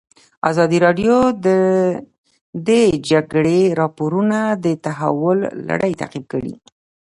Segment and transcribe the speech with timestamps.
[0.49, 1.15] ازادي راډیو
[1.45, 1.47] د
[2.67, 2.69] د
[3.09, 5.39] جګړې راپورونه د تحول
[5.69, 6.53] لړۍ تعقیب کړې.